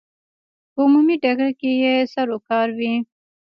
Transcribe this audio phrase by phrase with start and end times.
[0.73, 2.93] په عمومي ډګر کې یې سروکار وي.